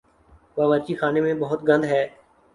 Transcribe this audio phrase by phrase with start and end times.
[0.57, 2.03] باورچی خانے میں بہت گند ہے